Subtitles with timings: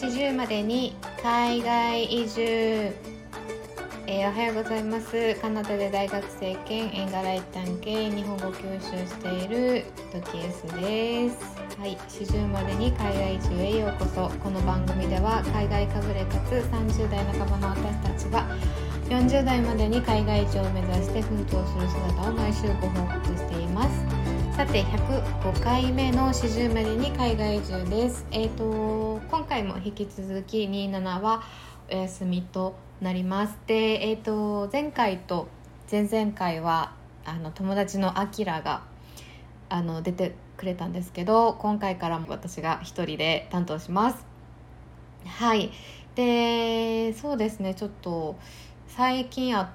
[0.00, 2.42] 40までに海外移住、
[4.06, 5.34] えーおはようございます。
[5.42, 11.36] カナダで大学生兼映画ライター兼日本語教師をしているドキエスです。
[11.78, 11.98] はい。
[11.98, 18.46] 40までに海外移住へようこそこの番組では海外かぶれかつ30代半ばの私たちが
[19.10, 23.39] 40代までに海外移住を目指して奮闘する姿を毎週ご報告
[24.60, 28.26] さて105回目の40までに海外移住です。
[28.30, 31.42] えっ、と今回も引き続き27は
[31.90, 33.56] お休みとなります。
[33.66, 35.48] でえっ、と前回と
[35.90, 36.92] 前々回は
[37.24, 38.82] あの友達のアキラが
[39.70, 44.26] あの出てくれたんですけど今回からも私が一人で担当します。
[45.24, 45.70] はい。
[46.16, 47.74] でそうですね。
[47.74, 48.36] ちょっと
[48.88, 49.68] 最近あっ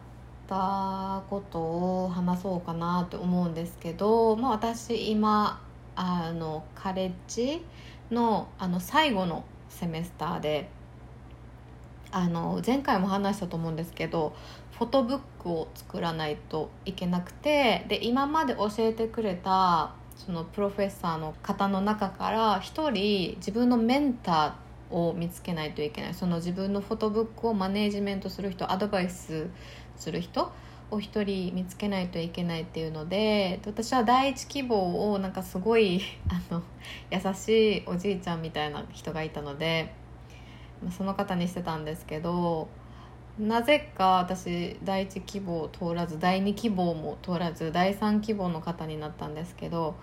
[0.47, 5.61] たことを話そうかなと思うんですけど、まあ、私今
[5.95, 7.63] あのカレッジ
[8.11, 10.69] のあの最後のセメスターで
[12.11, 14.35] あの前回も話したと思うんですけど
[14.77, 26.13] フォトブックを作らないといけなくてで今まで教えてくれたそのプロフェッサーの方の中から一人自分のメンターを見つけないといけない。
[26.13, 29.47] その自分のフォトブックをマネージメントする人アドバイス
[29.97, 30.51] する人
[30.91, 36.63] を一人見つけないといけないっていうので私は第一希望をなんかすごい あの
[37.11, 39.93] 優しいおじいちゃんみたいな人がいたので
[40.95, 42.67] その方にしてたんですけど
[43.39, 49.95] なぜか私第一希望を通らず第二希望も通らず第三希望の方になったんですけど、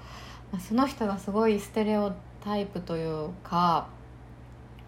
[0.60, 2.12] その人がすごいステレオ
[2.44, 3.88] タイプというか、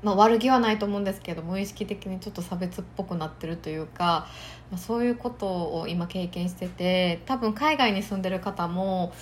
[0.05, 4.29] まあ、悪気はないと思うんですけど無意識的にちょっと差別っぽくなってるというか、
[4.71, 9.13] まあ、そういうことを今経験してて多分海外に住んでる方も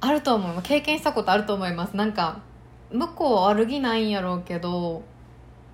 [0.00, 0.68] あると思います。
[0.68, 1.96] 経験したことあると思います。
[1.96, 2.40] なんか
[2.90, 5.02] 向こうは悪気ないんやろうけど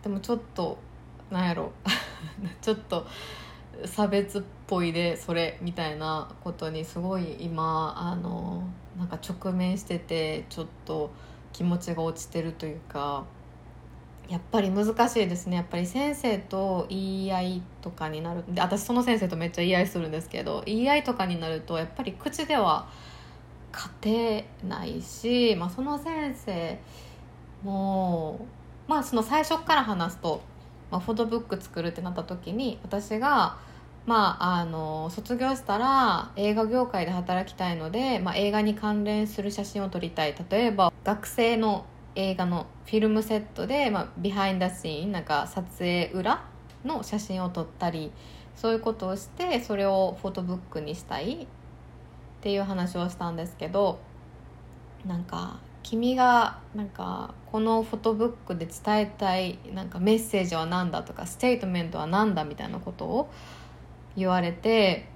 [0.02, 0.78] でもちょっと
[1.30, 1.70] なんやろ。
[2.60, 3.06] ちょっと
[3.84, 8.64] 差別っぽいでそれみたいなことにすごい今あの
[8.98, 11.10] なんか直面しててちょっと
[11.52, 13.24] 気持ちが落ちてるというか
[14.30, 15.56] やっぱり難しいですね。
[15.56, 18.44] やっぱり先生と言い合いとかになる。
[18.48, 22.88] で私その先生とめっちゃ言い合いするんですけど言い合いとかになるとやっぱり口では
[23.72, 26.78] 勝てないし、まあ、その先生
[27.64, 28.46] も
[28.86, 30.42] まあその最初から話すと、
[30.92, 33.58] まあ、フォトブック作るってなった時に私が
[34.06, 40.34] まあ、あの卒業したら映画業界で働きたいので、まあ、映画に関連する写真を撮りたい。
[40.50, 41.84] 例えば学生の
[42.14, 46.44] 映画のフィルムセットで、まあ、ビハインダシーンなんか撮影裏
[46.84, 48.10] の写真を撮ったり
[48.56, 51.46] そういうことをしてそれをフォトブックにしたいっ
[52.40, 54.00] ていう話をしたんですけど
[55.06, 63.30] なんか君がなんかこのフォトブックで伝えたいなんかメッセージは何だとかステートメントは何だみたいなことを
[64.16, 65.08] 言われて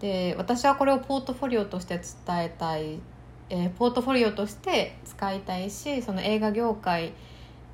[0.00, 3.00] で私はこれをポートフォリオとして伝えたい、
[3.50, 7.12] えーポートフォリオとして使いたいしその映画業界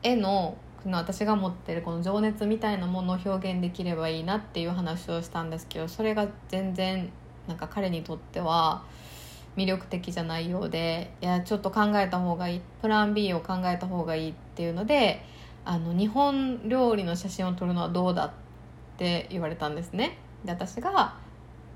[0.02, 7.10] へのの私が持ってるこの情熱みたいなものを表現できればいいなっていう話をしたんですけどそれが全然
[7.46, 8.84] なんか彼にとっては
[9.56, 15.22] 魅力的じゃないようでいやちょっと考えた方がいいプラン B を考えた方がいいっていうので
[15.64, 18.30] あの日本料理の写真を撮るのはどうだっ
[18.96, 20.18] て言われたんですね。
[20.44, 21.16] で私が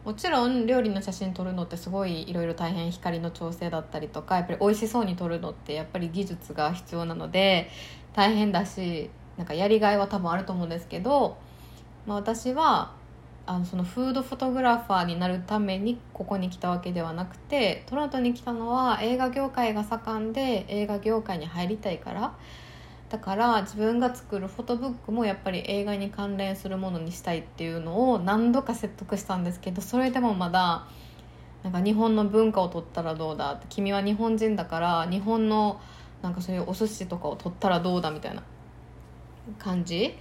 [0.05, 7.71] もちろん料理の写真撮るのってすごいいろいろ大変光の調整だったりとかやっぱり美味しそうに撮るのってやっぱり技術が必要なので
[8.13, 11.39] 大変だしなんかやりがいは多分あると思うんですけど、
[12.07, 12.93] まあ、私は
[13.47, 22.35] あのそのフードフォトグラファーになるためにここに来たわけではなくてトロントに来たのは映画業界が盛んで映画業界に入りたいから
[23.15, 30.89] だから自分が作るフォトブックもやっぱり映画に関連するものにしたいっていうのを何度か説得したんですけどそれでもまだ
[31.63, 35.81] なんか日本の文化を取ったらどうだって君は日本人だから日本の
[36.23, 38.43] なんかそういうお寿司とかを取ったらどうだみたいな
[39.61, 40.19] 感じ。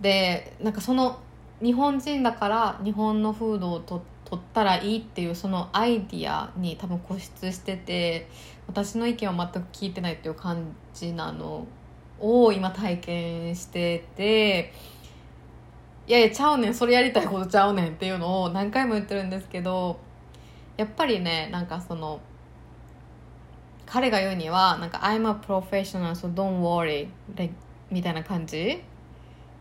[0.00, 1.18] でなんかその
[1.62, 8.30] 日本人だから日本のフードをと取ったらいいっていうそのアイディアに多分固執してて
[8.66, 11.66] 私の意見は全く聞いてないっていう感じなの
[12.20, 14.72] を今体験してて
[16.06, 19.98] いやいやちゃうねんそれやりたいことちゃうねんっていうのを何回も言ってるんですけど
[20.76, 22.20] やっぱりねなんかその
[23.86, 27.08] 彼が言うにはなんか「I'm a professional so don't worry」
[27.90, 28.82] みたいな感じ。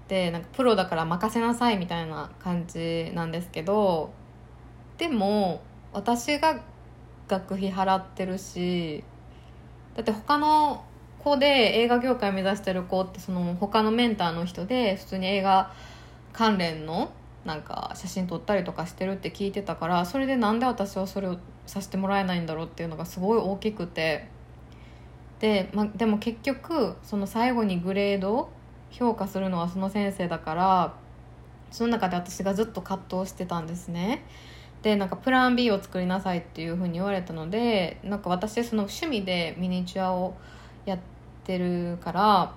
[0.08, 4.12] でなんかプロだから任せなさいみたいな感じなんですけど
[4.98, 5.62] でも
[5.94, 6.60] 私が
[7.28, 9.04] 学費払ってるし
[9.96, 10.84] だって他の
[11.24, 15.72] 子で映画業界目指してる子ってその他のメンターの人で普通に映画
[16.34, 17.12] 関連の
[17.46, 24.28] なんか写真撮ったりとかしてるって聞いてたからそれでなんで私はそれをさせてもらえないんだろうっていうのがすごい大きくて
[25.40, 28.50] で,、ま、でも結局その最後にグレード
[28.92, 30.94] 評価するのはその先生だから
[31.72, 34.24] その中で私がずっと葛藤してたんですね。
[34.84, 40.36] でなんかプラン B を作りなさいっていうふうに言われたのでなんか私その趣味でミニチュアを
[40.86, 41.13] やって
[41.46, 42.54] てるから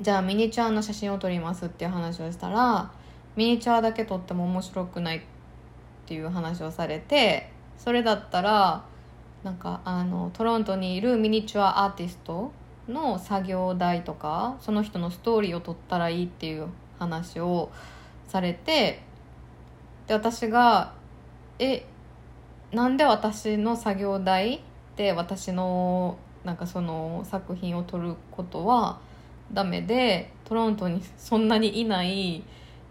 [0.00, 2.90] じゃあミニチュアの写真を撮りますっていう話をしたら
[3.34, 5.20] ミニチュアだけ撮っても面白くないっ
[6.06, 8.84] ていう話をされてそれだったら
[9.42, 12.52] なんかあのトロントにいるミニチュアアーティスト
[12.88, 16.66] の作業台とかその人のストーリーを撮ったらいいっていう
[16.98, 17.70] 話を
[18.28, 19.02] されて
[20.06, 20.94] で私が
[21.58, 21.86] え
[22.72, 24.62] なんで私の作業台
[24.96, 29.00] で私のなんかその作品を撮ることは
[29.52, 32.44] ダメでトロントにそんなにいない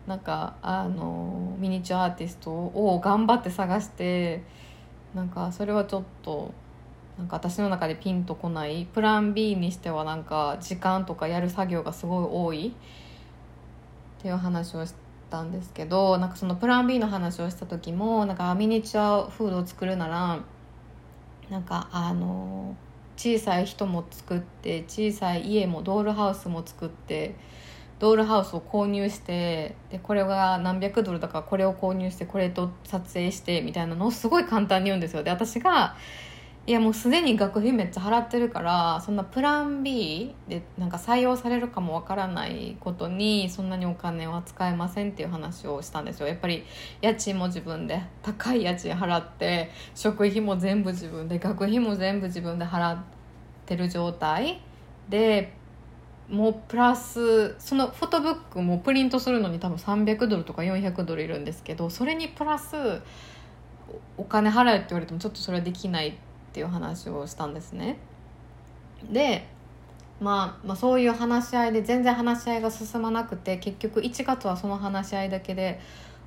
[0.06, 4.44] なんかあのミニチュアアーティストを頑張って探して
[5.16, 6.54] なんかそれはちょっと
[7.18, 8.86] なんか私の中でピンとこない。
[8.94, 12.68] プラン B にしてはなんか時間とかやる作業がすごい多い。
[14.20, 14.94] っていう話をし
[15.30, 20.40] たんですけどなんかそのプラン B の話をした時もなんかミニチュアフードを作るなら
[21.50, 22.76] なんかあの
[23.18, 27.36] 小さい人も作って小さい家もドールハウスも作って
[28.00, 35.24] ドールハウスを購入してでこれが何百ドルだからこれを購入してこれと撮影してみたいなのをすごい簡単に言うんですよ。
[35.24, 35.96] で私が
[36.68, 46.28] いやもうすでに学費めっちゃ払ってるからそんなプラン B でなんか採用されるかもわからないことにそんなにお金は使えませんっていう話をしたんですよ。
[46.28, 46.66] やっぱり
[47.04, 52.98] 家賃も自分で高い家賃払って食費も全部自分で学費も全部自分で払っ
[53.68, 54.60] てる状態。
[55.08, 55.54] で
[56.28, 62.76] もうプラスそのフォトブックもプリントするのに多分300ドルとか400ドルいるんですけどそれにプラス
[64.18, 66.18] お金払えって言われてもちょっとそれはできないって
[66.56, 67.98] ていう話をしたんですね。
[69.12, 69.46] で、
[70.22, 75.82] まあ、まあそういう話し合いで全然話し合いが進まなくて結局1月はその話し合いだけで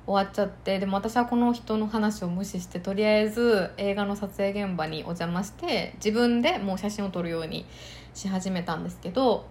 [0.05, 7.65] 終わっちゃってでも私はこの人の話を無視してとりあえず映画の撮影現場にお邪魔して自分でもう写真を撮るように
[8.13, 9.47] し始めたんですけど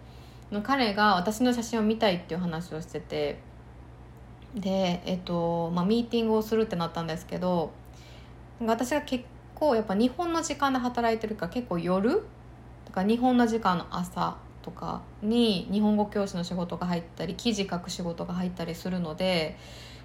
[0.63, 3.41] 彼が私の写真を見たいっていう話をしてて
[4.55, 7.73] で、えっとまあ、ミーティングをするってなったんですけど
[8.65, 9.25] 私が結
[9.59, 12.23] 構やっぱ日本の時間で働いてるから結構夜
[12.85, 19.57] とか日本の時間の朝とかに日本語教師の仕事が入ったり記事書く仕事が入ったりするので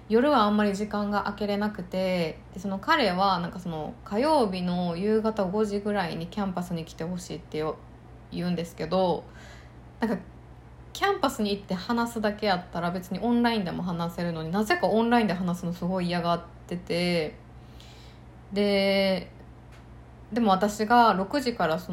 [0.08, 7.64] 夜はあんまり時間が空けれなくてでその彼はなんかその火曜日の夕方5時ぐらいにキャンパスに来てほしいって
[8.30, 9.24] 言うんですけど
[10.00, 10.18] なんか
[10.92, 17.34] キャンパスに行って話すだけやったら別にオンラインでも話せるのになぜかオンラインで話すのすごい嫌がってて
[18.52, 19.30] で
[20.34, 21.92] でも私が6時からそ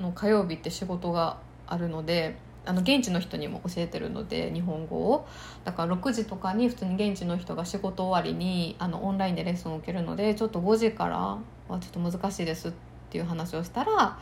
[0.00, 5.26] の火曜日って仕事があるのであの現地の人にも教えてるので日本語を。
[5.64, 12.72] だから6時とかに普通に現地の人が仕事終わりにあのオンラインでレッスンを受けるのでちょっと5時からはちょっと難しいですっ
[13.10, 14.18] ていう話をしたら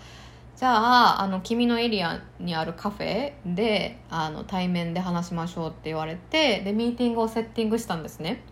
[0.56, 8.42] じゃああの君のエリアにあるカフェであの対面で話しましょうって言われてでミーティングをセッティングしたんですね。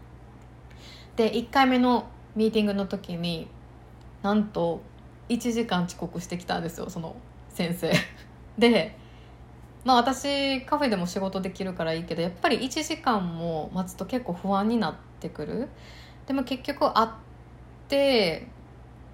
[1.16, 3.48] で1回目のミーティングの時に
[4.22, 4.80] なんと
[5.28, 7.16] 1時間遅刻してきたんですよその
[7.50, 7.92] 先生。
[8.58, 8.96] で
[9.84, 15.68] まあ私カフェでも仕事できるからいいけどやっぱり1時間も待つと結構不安になってくる。
[16.26, 17.08] でも結局会っ
[17.88, 18.48] て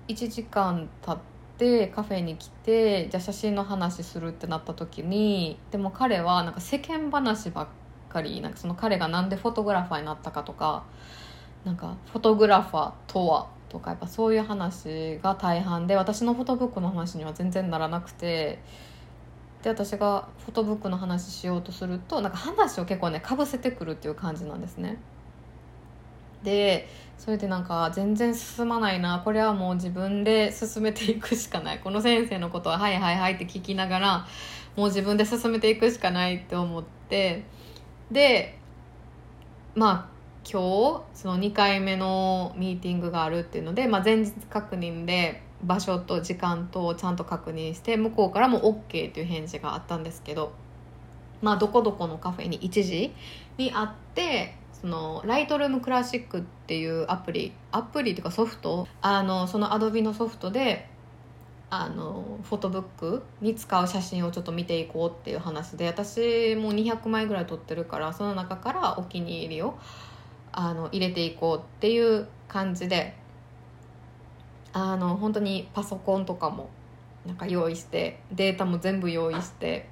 [0.08, 1.18] 1時間経っ
[1.58, 7.66] てカフェに来てじゃあ写真の話するってなった時にでも彼はなんか世間話ばっ
[8.08, 10.84] かりなんかその彼がなんでフォトグラファーになったかとか
[11.64, 18.60] なんかフォトグラファーとはとかやっぱそういう話が大半で私のフォトブックの話には全然ならなくて
[19.64, 24.98] で私がフォトブックの話しようとするとなんか話を結構ねかぶせてくるっていう感じなんですね。
[26.44, 26.88] で
[27.18, 34.26] それでなんか全然進まないなこれはもう自分で進めていくしかないこの先生のことは「はいはいはい」って聞きながら
[34.76, 37.44] もう自分で進めていくしかないって思って
[38.12, 38.56] で
[39.74, 40.13] まあ
[40.50, 50.52] 今日その2回目のミーティングがあるっていうので、まあ、前日確認で場所と時間とちゃんと確認して向こうからも OK っていう返事があったんですけど
[51.40, 53.12] まあどこどこのカフェに1時
[53.56, 60.88] に会ってそのライトルームクラシックっていうアプリアプリっていうかソフトあのそのアドビのソフトで
[61.70, 69.76] あのフォトブックに使う写真をちょっと見ていこうっていう話で私も200枚ぐらい撮ってるからその中からお気に入りを
[70.56, 73.14] あの入れていこうっていう感じで
[74.72, 76.70] あの本当にパソコンとかも
[77.26, 79.88] なんか用意してデータも全部用意して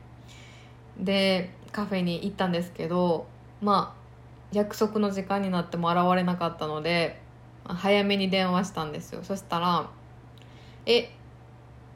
[0.98, 3.26] でカフェに行ったんですけど
[3.60, 4.02] まあ
[4.52, 7.20] 約束の時間になっても現れなかったので
[7.64, 9.88] 早めに電話したんですよそしたら
[10.86, 11.10] 「え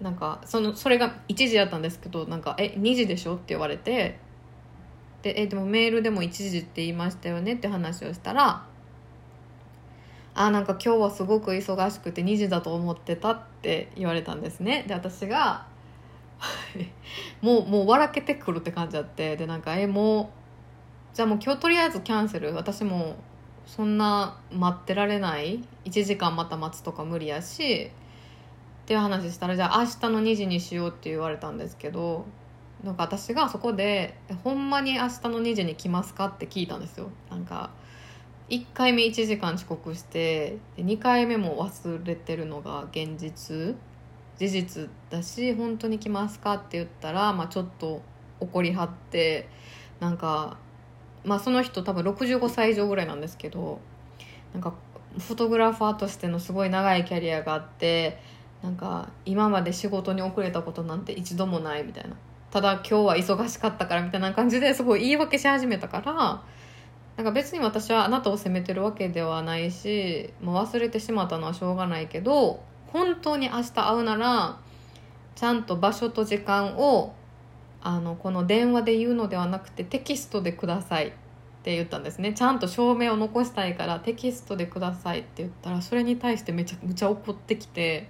[0.01, 4.19] なんかそのそれが1時だったんですけどなんか「え2時でしょ?」って言われて
[5.27, 8.65] でえでもメールでも1時って言いましたよねって話をしたら
[10.35, 14.85] あなんか今日はすごく忙しくて2時だと思ってたって言われたんですね。
[14.87, 15.67] で私が
[17.43, 19.37] もうもう笑けてくるって感じだって。
[19.37, 20.31] でなんかえも
[21.13, 22.55] うじゃあもう今日とりあえずキャンセル。
[22.55, 23.17] 私も
[23.67, 25.65] そんな待ってられない。
[25.87, 27.87] 1時間また待つとか無理やし。
[27.87, 27.91] っ
[28.87, 32.27] ていう話したらじゃあ明日の2時にしようって言われたんですけど
[32.85, 37.71] なんか私がそこで「ほんまに明日の2時に来ますか?」って聞いたんですよなんか
[38.49, 43.75] 1回目1時間遅刻して2回目も忘れてるのが現実
[44.39, 48.03] 事実だし「本当に来ますか?」って言ったら、まあ、ちょっと
[48.41, 49.49] 怒りはって
[49.99, 50.59] なんか、
[51.25, 53.81] まあ、その人多分65歳以上ぐらいなんですけど
[54.53, 54.75] なんか
[55.19, 58.21] フォトグラファーとしてのすごい長いキャリアがあって
[58.63, 62.17] なんか今まで仕事に遅れたことなんて一度もないみたいな
[62.51, 66.43] ただ今日は忙しかったからみたいな感じですごい言い訳し始めたから
[67.17, 72.63] なんか別に私はあなたを責めてるわけではないしもう忘れてしまったのはしょうがないけど
[72.93, 74.59] 本当に明日会うなら
[75.35, 77.15] ちゃんと場所と時間を
[77.83, 81.13] あのこの電話で言うのではなくてテキストでくださいっ
[81.63, 82.33] て言ったんですね。
[82.33, 88.09] ちゃんと証明を残したいからテキストでくださいって言ったらそれに対してめちゃくちゃ怒ってきて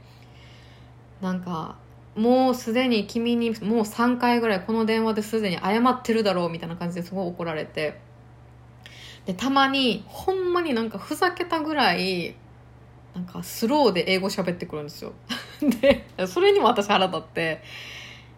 [1.21, 1.77] なんか
[2.17, 8.01] もうすでに君にもう3回ぐらいこの電話ですでに謝ってるだろうみたいな感じですごい怒られて。
[9.27, 12.37] でたまにほんまになんかふざけたぐらい
[13.15, 15.13] なんかスローで英語喋ってくるんですよ。
[15.81, 17.63] でそれにも私腹立って。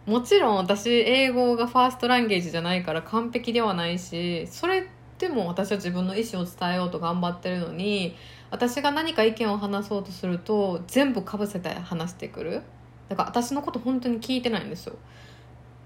[0.06, 8.16] もちろん私英語がファーストランゲージじゃないから完璧ではないしそれでも私は自分の意思を伝えようと頑張ってるのに
[8.50, 12.62] 私が何か意見を話そうとすると全部かぶせて話してくる。
[13.08, 14.96] だから私のこと本当に聞いてないんですよ。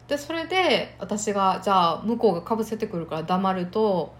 [0.08, 4.12] でそれで私がじゃあ向こうがかぶせてくるから黙ると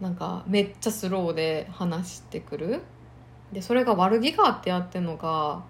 [0.00, 2.82] なんかめっちゃスローで話してくる。
[3.52, 5.64] でそれが悪気があってやってるのか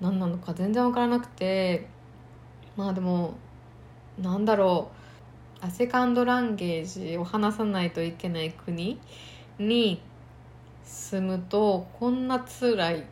[0.00, 1.88] 何なのか全然分からなくて
[2.76, 3.34] まあでも
[4.20, 4.96] なんだろう。
[5.70, 9.00] セカンドランゲージを話さないといけない国
[9.58, 10.02] に
[10.84, 13.06] 住むとこんな辛い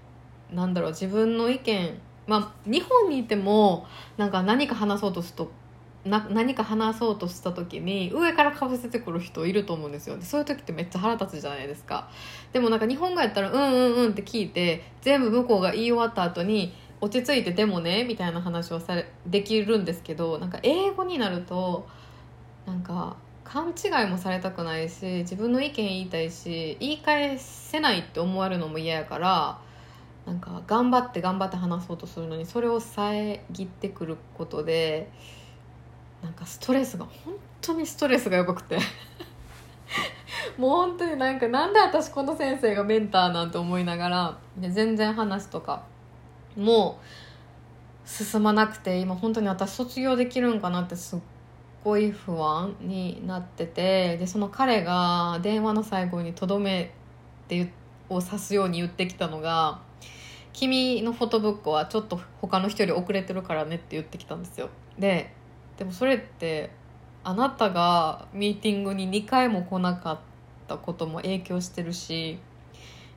[0.53, 5.51] なんだろう自分の意見まあ日本にいてもなんか何か話そうとすると
[6.05, 10.17] な何か話そうとした時に上からかぶせてくる人いると思うんですよ。
[10.19, 12.11] でそういう時ってめっちゃ腹立つじゃないですか。
[12.53, 21.87] でもなんか日本語やったら「うんうんうん」って聞いて全部向こうが言い終わった後に落ち着いて「でもね」みたいな話をされできるんですけどなんか英語になると
[22.67, 29.59] なんか勘違いもされたくないし自分の意見言いたいし言い返せないって思われるのも嫌やから
[30.27, 35.11] なんか頑張って頑張って話そうとするのにそれを遮ってくることで
[36.23, 38.79] なんかストレスが本当にストレスがやばくて。
[40.59, 45.83] もう本当になんかなんで私この先生がメンターなんて思いながら全然話とか
[46.57, 46.99] も
[48.05, 51.19] う進まなくて今本当に私卒業できるんかなってすっ
[51.83, 56.89] ごい不安になっててでその彼が電話の最後にとどめっ
[57.49, 57.73] て
[58.09, 59.81] を指すように言ってきたのが
[60.55, 64.71] 「君のフォトブックはちょっと他の人より遅れてるからね」って言ってきたんですよ。
[64.99, 65.33] で
[65.77, 66.71] でもそれって
[67.25, 70.19] あなたがミーティングに2回も来なかっ
[70.69, 72.39] たことも影響してるし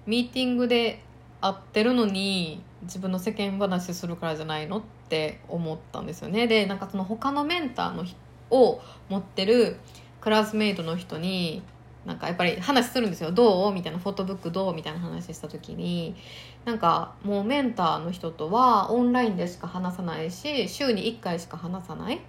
[0.05, 1.03] ミーティングで
[1.39, 6.47] 会ってるのに自分の世間話するからじゃないのって思ったんですよね。
[6.47, 8.03] でなんかその他のメンターの
[8.49, 9.77] を持ってる
[10.21, 11.61] クラスメイトの人に
[12.07, 13.31] なんかやっぱり話するんですよ。
[13.31, 13.73] どう？
[13.73, 14.73] みたいなフォトブックどう？
[14.73, 16.15] みたいな話した時に
[16.63, 22.21] なんかもうメンターの人とはオンラインでしか話さないし週に1回しか話さない。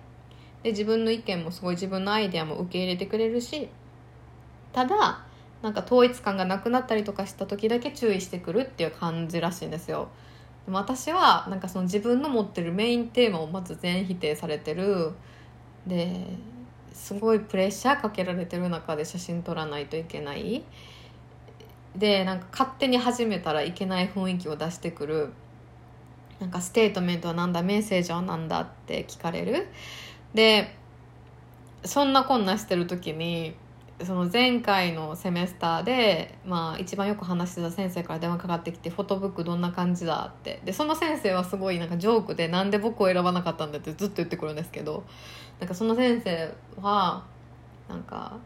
[0.64, 3.68] で自分の意見もすごい自分のアイデアも受け入れてくれるし。
[4.72, 5.24] ただ
[5.62, 10.08] なんか統一感がなくなったりとかした時だけ注意してくるっていう感じらしいんですよ。
[10.66, 15.12] でも私はなんかその自分の持ってるメインテーマをまず全否定されてる。
[15.86, 16.26] で
[16.98, 20.64] すごいプレッシャーかけられてる中で写真撮らないといけない
[21.96, 25.32] でなんか勝手に始めたらいけない雰囲気を出してくる
[26.40, 29.68] なんかステートメントは何だメッセージは何だって聞かれる
[30.34, 30.74] で
[31.84, 33.54] そんなこんなしてる時に
[34.04, 45.04] その前回のセメスターで、まあ、一番よく話してた先生から電話かかってきて「フォトブックどんな感じだ?」ってでその先生はすごいなんかジョークで「なんで僕を選ばなかったんだ?」ってずっと言ってくるんですけど
[45.60, 47.24] なんかその先生は
[47.88, 48.36] なんか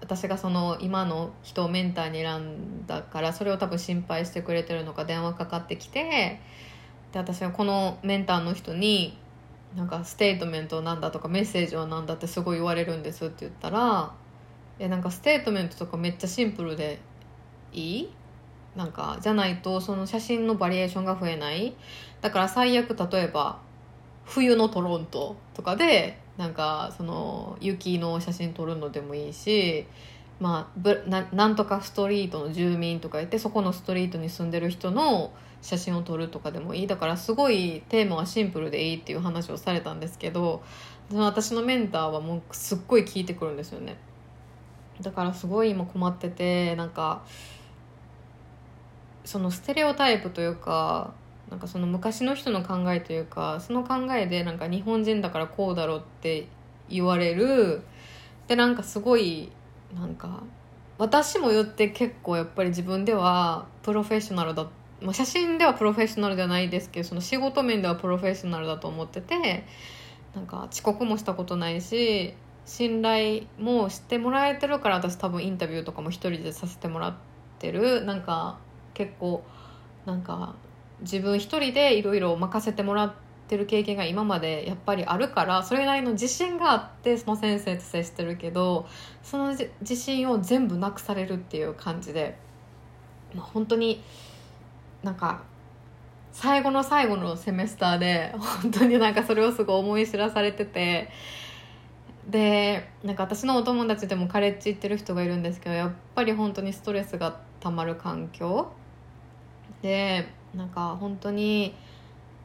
[0.00, 6.40] 私がその今の人をメンターに選んだからそれを多分心配してくれてるのか電話かかってきて
[7.12, 9.18] で私はこのメンターの人に
[9.76, 14.12] なんかステートメントなんだとかメッセージはなんだってすごい言われるんですって言ったら
[14.78, 16.98] えなんかステートメントとかめっちゃシンプルで
[17.72, 18.10] いい？
[18.76, 21.74] なんかじゃないとその写真のバリエーションが増えない？
[22.20, 23.60] だから最悪例えば
[24.24, 29.86] 冬のトロントとかでなんかその雪の写真撮るのでもいいし
[30.42, 36.86] まあ、ななんとかストリートの住民とか言ってそこのストリートに住んでる人の写真を撮るとかでもいい。
[36.88, 40.64] だからすごいテーマはシンプルでいいっていう話をされたんですけど
[41.14, 43.96] 私のメンターはもうすっごい聞いてくるんですよね。
[45.00, 47.22] だからすごい今困っててなんか
[49.24, 51.14] そのステレオタイプというか
[51.52, 56.48] なんかその昔の人の考えというかその考えでなんか日本人だからこうだろうって
[56.88, 57.82] 言われる。
[58.48, 59.52] でなんかすごい
[59.94, 60.42] なんか
[60.96, 64.66] 私も言って結構やっぱり自分ではプロフェッショナルだ
[65.02, 69.66] まあ、写真ではプロフェッショナルではないですけどその仕事面ではプロフェッショナルだと思ってて
[70.34, 77.14] なんか遅刻もしたことないし信頼もしてもらえてるから私多分インタビューとかも一人でさせてもらっ
[77.58, 78.04] てる。
[78.04, 78.58] なんか
[78.94, 79.42] 結構
[80.06, 80.54] なんか
[81.02, 83.14] 自分一人でいろいろ任せてもらっ
[83.48, 88.86] てる経験が今までやっぱりあるからそれなりの自信があってその先生と接してるけど
[89.22, 92.38] その自信を全部なくされるっていう感じで、
[93.34, 94.02] まあ、本当に
[95.02, 95.42] なんか
[96.32, 101.10] 最後の最後のセメスターで本当になんかそれをすごい思い知らされてて
[102.28, 108.72] でなんか私のお友達でもカレッジ行ってる人がいるんですけどやっぱり本当にストレスがたまる環境。
[109.82, 111.74] でなんか本当に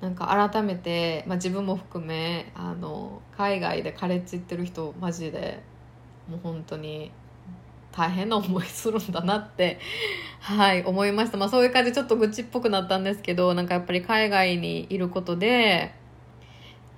[0.01, 5.63] なんか改めて、まあ、自分も含めあの海外でカレッジ行ってる人マジで
[6.29, 7.11] もう本当に
[7.91, 9.79] 大変な思いするんだなって
[10.39, 15.95] はい思いました、まあ、そういう感じちょっと愚痴っぽくなったんですけどなんかやっぱり海外にいることで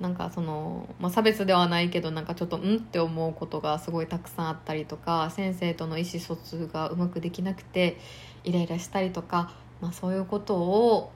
[0.01, 7.97] なんかその、まあ、差別ではないけどなんかちょっとうんって思うことがすごいたくさんあったりとか先生との意思疎通がうまくできなくて
[8.43, 11.11] イライラしたりとか、まあ、そういうことを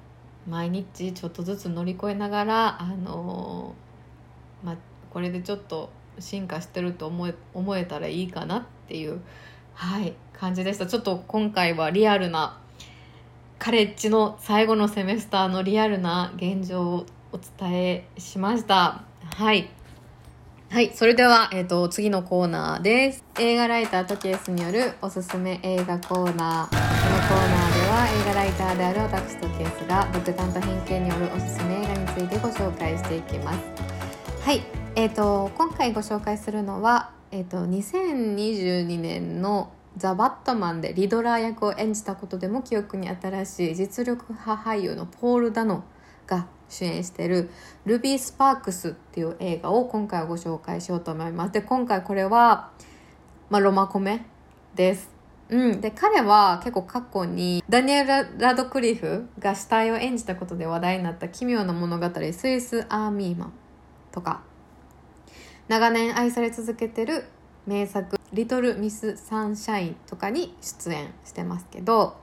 [0.48, 3.74] 毎日ちょっとずつ乗り越えながらあの
[4.64, 4.78] まあ、
[5.10, 9.20] これでちょっと進化してると思え思えたらいいかなっていう
[9.74, 12.58] はい感じでしたちょっと今回はリアルな
[13.60, 19.04] カレッジの最後のセメスターのリアルな現状をお伝えしました
[19.36, 19.70] はい
[20.70, 20.92] はい。
[20.96, 23.24] それでは、えっ、ー、と、次のコーナーです。
[23.40, 26.70] 映画ライタートキエスによるおすすめ映画コーナー。
[26.70, 27.73] このコーナー
[28.04, 33.60] は、映画ライターである私トキエスが、独断と偏見によるおすすめ映画についてご紹介していきます。
[34.42, 34.62] はい。
[34.96, 45.86] えっ、ー、と、今回ご紹介するのは、えっ、ー、と、2022年のザ・バットマンでリドラー役を演じたことでも記憶に新しい実力派俳優のポール・ダノ
[46.28, 47.52] が主演している
[47.86, 51.54] 「ルビー・スパークス」っていう映画を今回はご紹介しようと思います。
[51.54, 52.72] で今回これは、
[53.52, 54.26] まあ、ロマコメ
[54.74, 55.13] です。
[55.50, 63.54] うん、で彼は結構過去にダニエル・ラドクリフが死体を演じたことで話題になった奇妙な物語「スイス・アーミーマン」
[64.12, 64.42] とか。
[65.70, 67.24] 長年愛され続けてる
[67.66, 72.18] 名作「リトル・ミス・サンシャイン」とかに出演してますけど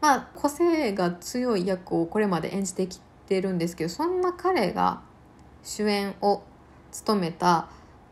[0.00, 5.02] まあ個性が強い役をこれまで演じてきてるんですけどそんな彼が
[5.62, 6.42] 主演を
[6.90, 7.68] 務めた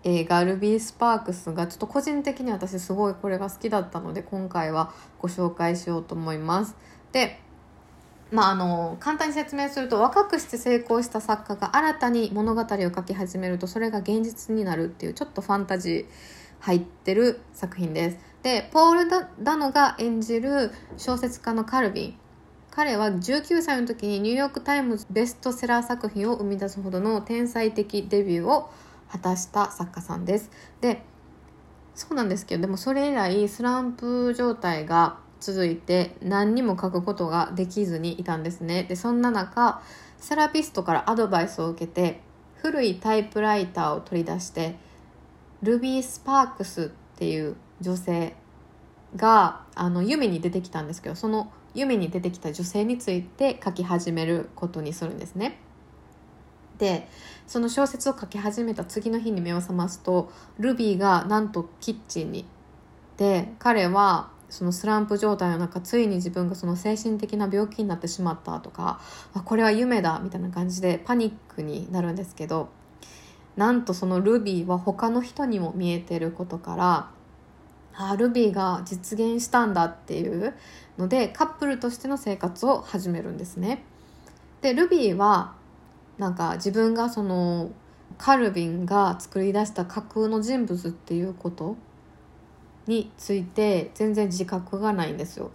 [0.09, 6.77] 映画「ルビー・スパークス」がちょっと個人的に私すごいこれが好きだったので今回はご紹介しようと思います。
[7.13, 7.41] で
[8.33, 16.07] まあ、あの簡単に説明すると若くして成功した作家が新たに物語を書き始めるとそれが現実になるっていうちょっとファンタジー
[16.59, 18.19] 入ってる作品です。
[18.43, 19.11] でポール・
[19.43, 22.19] ダノが演じる小説家のカルビン
[22.71, 28.71] 彼は19歳の時にニューヨーク・タイムズベストセラー作品を生み出すほどの天才的デビューを
[29.11, 30.51] 果たした作家さんです。
[30.81, 31.03] で
[31.95, 38.85] そうなんですけどでもそれ以来スランプ状態が続いて何にも書くことができずにいたんですね。
[38.85, 39.83] でそんな中
[40.19, 42.21] セラピストからアドバイスを受けて
[42.57, 44.77] 古いタイプライターを取り出して
[45.63, 48.35] ルビー・スパークスっていう女性
[49.15, 55.59] があの夢に出てきたんですけどその夢に出てきた女性について書き始めることにするんですね。
[56.79, 57.09] で
[57.47, 62.45] その小説を書き始めた次の日に目を覚ますとルビーがなんとキッチンに
[63.17, 69.01] で彼はそのスランプ状態の中ついに自分がその精神的な病気になってしまったとか
[69.45, 72.69] これは夢だみたいな感じでパニックになるんですけど
[73.57, 77.11] なんとそのルビーは他の人にも見えてることから
[77.99, 80.55] あルビーが実現したんだっていう
[80.99, 83.83] のでカップルとしての生活を始めるんですね。
[84.61, 85.56] でルビーは
[86.19, 87.71] なんか自分がその
[88.19, 91.77] カルビンが作り出した架空の人物っていうこと
[92.87, 95.51] について全然自覚がないんですよ。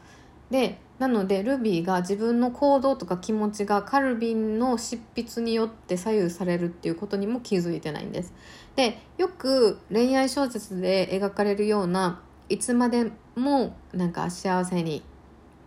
[0.50, 8.34] でなのでルビーが自分の行動とか気持ちがカルビンの執筆によって左右されるっていうことにも気づいてないんです。
[8.76, 15.02] でよく恋愛小説で描かれるようないつまでもなんか幸せに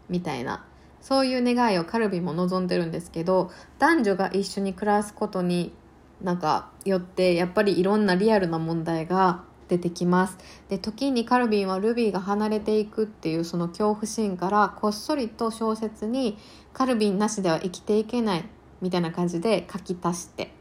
[0.08, 0.64] みたいな
[1.04, 5.74] そういう願いをカルビンも望んでるんですけど男女が一緒に暮らすことに
[6.22, 10.38] なんかよってやっぱりいろんなリアルな問題が出てきます。
[10.70, 16.38] で時にカルビンはルビーが離れていくっていうその恐怖心からこっそりと小説に
[16.72, 18.44] カルビンなしでは生きていけない
[18.80, 20.54] みたいな感じで書き足して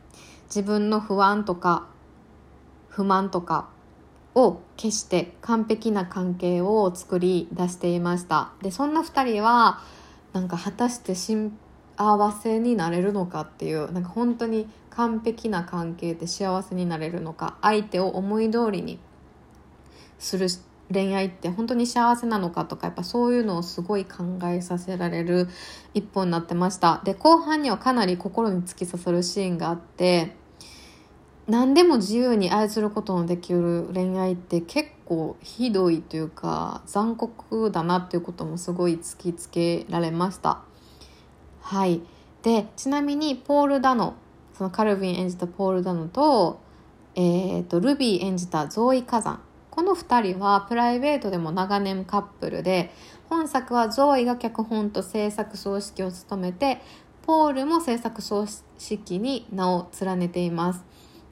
[0.48, 1.88] 自分の不安とか
[2.90, 3.70] 不満とか
[4.36, 8.52] を消して完璧な関係を作り出していました。
[8.62, 9.80] でそんな2人は
[10.34, 11.52] なんか果たして幸
[12.32, 19.00] せになれるのかっていうなんか本当に完璧な関係で幸せになれるのか相手を思い通りに
[20.20, 20.48] する
[20.92, 25.48] 恋愛って本当に幸せなのかとかやっぱそういうのをすごい考えさせられる
[25.94, 27.02] 一本になってました。
[27.04, 30.36] で後半にはかなり心に突き刺さるシーンがあって
[31.48, 40.62] 何でも自由に愛することのできる恋愛って結構ひどいというか残酷だなっていうこともすごい突きつけられました。
[41.62, 42.02] はい。
[42.42, 44.16] でちなみにポール・ダノ
[44.58, 46.60] そのカルヴィン演じたポール・ダノと,、
[47.16, 52.92] えーと、ルビー演じたゾーイ・火山この2人はプライベートでも長年カップルで
[53.30, 56.82] 本作はゾーイが脚本と制作総指揮を務めて
[57.26, 60.84] ポールも制作総指揮に名を連ねています。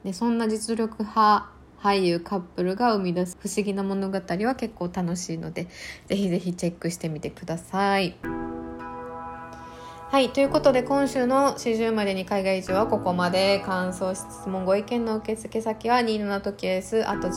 [0.02, 1.50] でそんな実力派
[1.82, 5.66] 俳優カップルが生み出す不思議な物語は結構楽しいので
[6.06, 8.16] ぜひぜひチェックしてみてください。
[10.12, 10.28] はい。
[10.28, 13.60] ということで、今週の始終までに海外移住はここまで。
[13.60, 17.30] 感想、質問、ご意見の受付先は27とき s あと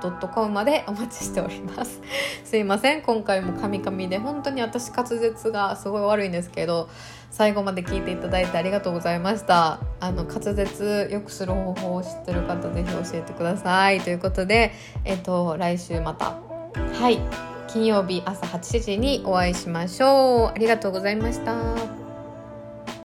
[0.00, 2.00] gmail.com までお待ちしております。
[2.44, 3.02] すいません。
[3.02, 6.88] 今回もカミカミで、本当に私滑舌がすごい悪いんですけど、
[7.30, 9.80] 最後まで聞いていただいてありがとうございました。
[10.00, 14.00] あの滑舌よくする方法を知ってる方ぜひ教えてください。
[14.00, 14.72] ということで
[15.04, 16.36] えっと来週また。
[17.00, 17.18] はい。
[17.68, 20.52] 金曜日朝8時にお会いしましょう。
[20.54, 22.07] ありがとうございました。